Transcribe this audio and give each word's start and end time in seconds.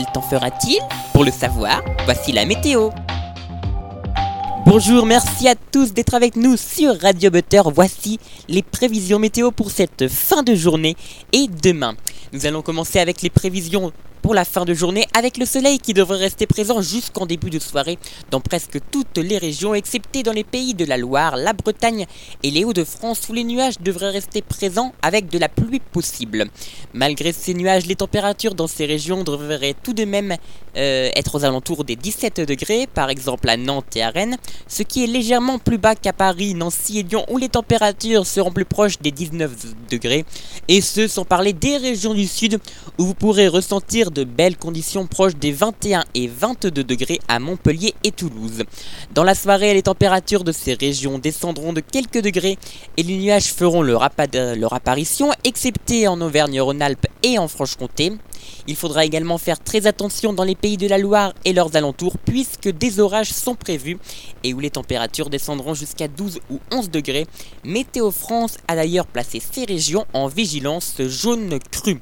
quel 0.00 0.12
temps 0.12 0.22
fera-t-il? 0.22 0.78
Pour 1.12 1.24
le 1.24 1.30
savoir, 1.30 1.82
voici 2.06 2.32
la 2.32 2.46
météo. 2.46 2.90
Bonjour, 4.64 5.04
merci 5.04 5.46
à 5.46 5.54
tous 5.54 5.92
d'être 5.92 6.14
avec 6.14 6.36
nous 6.36 6.56
sur 6.56 6.98
Radio 7.00 7.30
Butter. 7.30 7.60
Voici 7.74 8.18
les 8.48 8.62
prévisions 8.62 9.18
météo 9.18 9.50
pour 9.50 9.70
cette 9.70 10.08
fin 10.08 10.42
de 10.42 10.54
journée 10.54 10.96
et 11.32 11.48
demain. 11.48 11.94
Nous 12.32 12.46
allons 12.46 12.62
commencer 12.62 12.98
avec 12.98 13.20
les 13.20 13.30
prévisions 13.30 13.92
pour 14.22 14.34
la 14.34 14.44
fin 14.44 14.64
de 14.64 14.74
journée 14.74 15.06
avec 15.16 15.38
le 15.38 15.46
soleil 15.46 15.78
qui 15.78 15.94
devrait 15.94 16.18
rester 16.18 16.46
présent 16.46 16.80
jusqu'en 16.82 17.26
début 17.26 17.50
de 17.50 17.58
soirée 17.58 17.98
dans 18.30 18.40
presque 18.40 18.78
toutes 18.90 19.18
les 19.18 19.38
régions 19.38 19.74
excepté 19.74 20.22
dans 20.22 20.32
les 20.32 20.44
pays 20.44 20.74
de 20.74 20.84
la 20.84 20.96
Loire, 20.96 21.36
la 21.36 21.52
Bretagne 21.52 22.06
et 22.42 22.50
les 22.50 22.64
Hauts-de-France 22.64 23.28
où 23.28 23.32
les 23.32 23.44
nuages 23.44 23.80
devraient 23.80 24.10
rester 24.10 24.42
présents 24.42 24.92
avec 25.02 25.28
de 25.28 25.38
la 25.38 25.48
pluie 25.48 25.80
possible. 25.92 26.46
Malgré 26.92 27.32
ces 27.32 27.54
nuages, 27.54 27.86
les 27.86 27.96
températures 27.96 28.54
dans 28.54 28.66
ces 28.66 28.86
régions 28.86 29.24
devraient 29.24 29.74
tout 29.82 29.92
de 29.92 30.04
même 30.04 30.36
euh, 30.76 31.10
être 31.16 31.36
aux 31.36 31.44
alentours 31.44 31.84
des 31.84 31.96
17 31.96 32.40
degrés, 32.40 32.86
par 32.86 33.10
exemple 33.10 33.48
à 33.48 33.56
Nantes 33.56 33.96
et 33.96 34.02
à 34.02 34.10
Rennes, 34.10 34.36
ce 34.68 34.82
qui 34.82 35.04
est 35.04 35.06
légèrement 35.06 35.58
plus 35.58 35.78
bas 35.78 35.94
qu'à 35.94 36.12
Paris, 36.12 36.54
Nancy 36.54 37.00
et 37.00 37.02
Lyon 37.02 37.24
où 37.28 37.38
les 37.38 37.48
températures 37.48 38.26
seront 38.26 38.52
plus 38.52 38.64
proches 38.64 38.98
des 39.00 39.10
19 39.10 39.50
degrés, 39.90 40.24
et 40.68 40.80
ce 40.80 41.08
sans 41.08 41.24
parler 41.24 41.52
des 41.52 41.76
régions 41.76 42.14
du 42.14 42.26
sud 42.26 42.58
où 42.98 43.04
vous 43.04 43.14
pourrez 43.14 43.48
ressentir 43.48 44.09
de 44.10 44.24
belles 44.24 44.56
conditions 44.56 45.06
proches 45.06 45.36
des 45.36 45.52
21 45.52 46.04
et 46.14 46.28
22 46.28 46.70
degrés 46.82 47.20
à 47.28 47.38
Montpellier 47.38 47.94
et 48.04 48.12
Toulouse. 48.12 48.64
Dans 49.14 49.24
la 49.24 49.34
soirée, 49.34 49.74
les 49.74 49.82
températures 49.82 50.44
de 50.44 50.52
ces 50.52 50.74
régions 50.74 51.18
descendront 51.18 51.72
de 51.72 51.80
quelques 51.80 52.20
degrés 52.20 52.58
et 52.96 53.02
les 53.02 53.16
nuages 53.16 53.52
feront 53.52 53.82
leur, 53.82 54.02
apparition, 54.02 55.30
excepté 55.44 56.08
en 56.08 56.20
Auvergne-Rhône-Alpes 56.20 57.06
et 57.22 57.38
en 57.38 57.48
Franche-Comté. 57.48 58.12
Il 58.66 58.76
faudra 58.76 59.04
également 59.04 59.38
faire 59.38 59.60
très 59.60 59.86
attention 59.86 60.32
dans 60.32 60.44
les 60.44 60.54
pays 60.54 60.76
de 60.76 60.86
la 60.86 60.98
Loire 60.98 61.34
et 61.44 61.52
leurs 61.52 61.76
alentours 61.76 62.16
puisque 62.24 62.68
des 62.68 63.00
orages 63.00 63.32
sont 63.32 63.54
prévus 63.54 63.98
et 64.44 64.54
où 64.54 64.60
les 64.60 64.70
températures 64.70 65.30
descendront 65.30 65.74
jusqu'à 65.74 66.08
12 66.08 66.40
ou 66.50 66.58
11 66.72 66.90
degrés. 66.90 67.26
Météo 67.64 68.10
France 68.10 68.56
a 68.68 68.76
d'ailleurs 68.76 69.06
placé 69.06 69.40
ces 69.40 69.64
régions 69.64 70.06
en 70.12 70.28
vigilance 70.28 70.94
jaune 70.98 71.58
crue. 71.70 72.00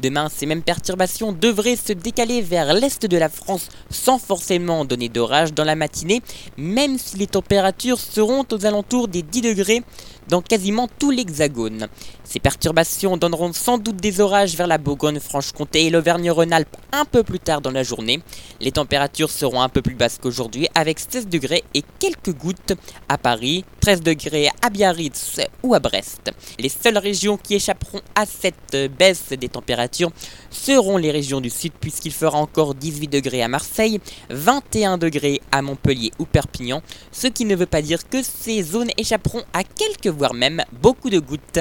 Demain, 0.00 0.28
ces 0.28 0.46
mêmes 0.46 0.62
perturbations 0.62 1.32
devraient 1.32 1.74
se 1.74 1.92
décaler 1.92 2.40
vers 2.40 2.72
l'est 2.72 3.04
de 3.04 3.16
la 3.16 3.28
France 3.28 3.68
sans 3.90 4.18
forcément 4.18 4.84
donner 4.84 5.08
d'orage 5.08 5.52
dans 5.52 5.64
la 5.64 5.74
matinée, 5.74 6.22
même 6.56 6.98
si 6.98 7.16
les 7.16 7.26
températures 7.26 7.98
seront 7.98 8.44
aux 8.52 8.64
alentours 8.64 9.08
des 9.08 9.22
10 9.22 9.40
degrés 9.40 9.82
dans 10.28 10.42
quasiment 10.42 10.88
tout 10.98 11.10
l'hexagone. 11.10 11.88
Ces 12.22 12.38
perturbations 12.38 13.16
donneront 13.16 13.52
sans 13.54 13.78
doute 13.78 13.96
des 13.96 14.20
orages 14.20 14.54
vers 14.54 14.66
la 14.66 14.76
Bourgogne-Franche-Comté 14.76 15.86
et 15.86 15.90
l'Auvergne-Rhône-Alpes 15.90 16.76
un 16.92 17.06
peu 17.06 17.22
plus 17.22 17.40
tard 17.40 17.62
dans 17.62 17.70
la 17.70 17.82
journée. 17.82 18.20
Les 18.60 18.72
températures 18.72 19.30
seront 19.30 19.62
un 19.62 19.70
peu 19.70 19.80
plus 19.80 19.94
basses 19.94 20.18
qu'aujourd'hui 20.20 20.68
avec 20.74 21.00
16 21.00 21.28
degrés 21.28 21.64
et 21.74 21.82
quelques 21.98 22.36
gouttes 22.36 22.74
à 23.08 23.16
Paris, 23.16 23.64
13 23.80 24.02
degrés 24.02 24.50
à 24.60 24.68
Biarritz 24.68 25.40
ou 25.62 25.74
à 25.74 25.80
Brest. 25.80 26.30
Les 26.58 26.68
seules 26.68 26.98
régions 26.98 27.38
qui 27.38 27.54
échapperont 27.54 28.02
à 28.14 28.26
cette 28.26 28.76
baisse 28.98 29.30
des 29.30 29.48
températures 29.48 29.87
seront 30.50 30.96
les 30.96 31.10
régions 31.10 31.40
du 31.40 31.50
sud 31.50 31.72
puisqu'il 31.80 32.12
fera 32.12 32.38
encore 32.38 32.74
18 32.74 33.08
degrés 33.08 33.42
à 33.42 33.48
Marseille, 33.48 34.00
21 34.30 34.98
degrés 34.98 35.40
à 35.52 35.62
Montpellier 35.62 36.12
ou 36.18 36.24
Perpignan, 36.24 36.82
ce 37.12 37.26
qui 37.26 37.44
ne 37.44 37.56
veut 37.56 37.66
pas 37.66 37.82
dire 37.82 38.08
que 38.08 38.22
ces 38.22 38.62
zones 38.62 38.90
échapperont 38.96 39.42
à 39.52 39.64
quelques 39.64 40.14
voire 40.14 40.34
même 40.34 40.62
beaucoup 40.80 41.10
de 41.10 41.18
gouttes. 41.18 41.60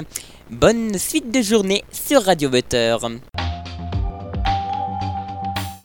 Bonne 0.49 0.97
suite 0.97 1.31
de 1.31 1.41
journée 1.41 1.83
sur 1.91 2.23
Radio 2.23 2.49
Butter. 2.49 2.97